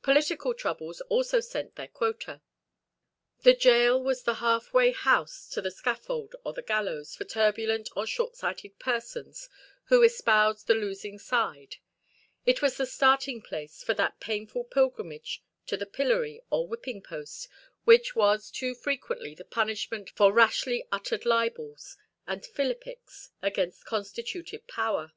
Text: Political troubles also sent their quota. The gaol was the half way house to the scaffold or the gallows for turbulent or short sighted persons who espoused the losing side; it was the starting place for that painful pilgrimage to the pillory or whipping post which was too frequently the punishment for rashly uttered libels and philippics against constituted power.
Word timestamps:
Political 0.00 0.54
troubles 0.54 1.00
also 1.08 1.40
sent 1.40 1.74
their 1.74 1.88
quota. 1.88 2.40
The 3.42 3.52
gaol 3.56 4.00
was 4.00 4.22
the 4.22 4.34
half 4.34 4.72
way 4.72 4.92
house 4.92 5.48
to 5.48 5.60
the 5.60 5.72
scaffold 5.72 6.36
or 6.44 6.52
the 6.52 6.62
gallows 6.62 7.16
for 7.16 7.24
turbulent 7.24 7.88
or 7.96 8.06
short 8.06 8.36
sighted 8.36 8.78
persons 8.78 9.48
who 9.86 10.04
espoused 10.04 10.68
the 10.68 10.76
losing 10.76 11.18
side; 11.18 11.78
it 12.44 12.62
was 12.62 12.76
the 12.76 12.86
starting 12.86 13.42
place 13.42 13.82
for 13.82 13.92
that 13.94 14.20
painful 14.20 14.62
pilgrimage 14.62 15.42
to 15.66 15.76
the 15.76 15.84
pillory 15.84 16.40
or 16.48 16.68
whipping 16.68 17.02
post 17.02 17.48
which 17.82 18.14
was 18.14 18.52
too 18.52 18.72
frequently 18.72 19.34
the 19.34 19.44
punishment 19.44 20.10
for 20.10 20.32
rashly 20.32 20.86
uttered 20.92 21.24
libels 21.26 21.96
and 22.24 22.46
philippics 22.46 23.32
against 23.42 23.84
constituted 23.84 24.68
power. 24.68 25.12